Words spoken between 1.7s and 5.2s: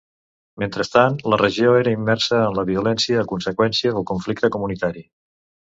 era immersa en la violència a conseqüència del conflicte comunitari.